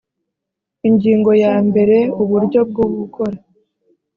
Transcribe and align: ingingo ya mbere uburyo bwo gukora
ingingo 0.87 1.31
ya 1.43 1.53
mbere 1.67 1.97
uburyo 2.21 2.59
bwo 2.69 2.85
gukora 2.97 3.37